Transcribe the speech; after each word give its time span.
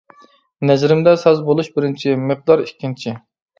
نەزىرىمدە 0.69 1.13
ساز 1.25 1.45
بولۇش 1.51 1.71
بىرىنچى، 1.77 2.17
مىقدار 2.25 2.67
ئىككىنچى. 2.67 3.19